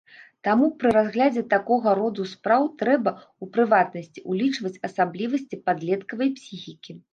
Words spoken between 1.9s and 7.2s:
роду спраў трэба, у прыватнасці, улічваць асаблівасці падлеткавай псіхікі.